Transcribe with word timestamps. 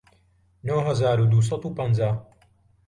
نۆ 0.67 0.77
هەزار 0.87 1.17
و 1.21 1.29
دوو 1.31 1.47
سەد 1.49 1.63
و 1.65 1.69
پەنجا 1.77 2.09